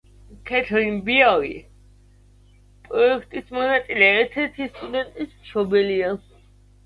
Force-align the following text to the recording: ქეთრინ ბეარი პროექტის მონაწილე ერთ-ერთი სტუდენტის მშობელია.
ქეთრინ 0.49 0.95
ბეარი 1.09 1.51
პროექტის 2.87 3.53
მონაწილე 3.57 4.07
ერთ-ერთი 4.21 4.67
სტუდენტის 4.73 5.35
მშობელია. 5.43 6.11